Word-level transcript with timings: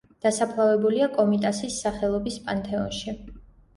დასაფლავებულია 0.25 1.09
კომიტასის 1.19 1.77
სახელობის 1.85 2.41
პანთეონში. 2.49 3.19